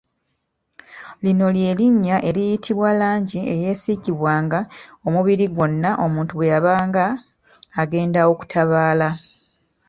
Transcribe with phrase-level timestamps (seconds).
[1.23, 4.59] Lino lye linnya eriyitibwa langi eyeesiigibwanga
[5.07, 7.05] omubiri gwonna omuntu bwe yabanga
[7.81, 9.09] agenda okutabaala.